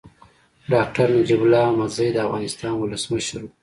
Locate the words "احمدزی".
1.67-2.07